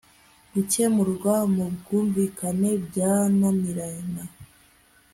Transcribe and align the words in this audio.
gukemurwa 0.53 1.35
mu 1.55 1.65
bwumvikane 1.75 2.69
byananirana 2.85 4.23